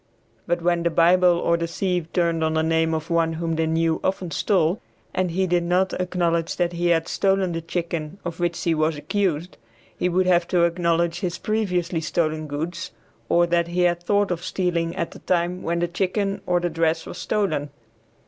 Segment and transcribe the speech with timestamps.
[0.47, 3.67] But when the Bible or the sieve turned on the name of one whom they
[3.67, 4.81] knew often stole,
[5.13, 8.97] and he did not acknowledge that he had stolen the chicken of which he was
[8.97, 9.57] accused,
[9.95, 12.89] he would have to acknowledge his previously stolen goods
[13.29, 16.67] or that he had thought of stealing at the time when the chicken or the
[16.71, 17.69] dress was stolen.